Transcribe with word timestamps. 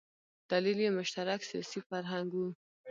دلیل 0.51 0.79
یې 0.85 0.91
مشترک 0.99 1.39
سیاسي 1.49 1.79
فرهنګ 1.87 2.29
و. 2.35 2.41